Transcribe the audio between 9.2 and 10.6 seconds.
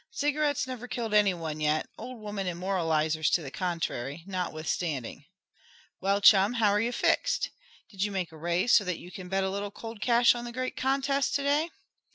bet a little cold cash on the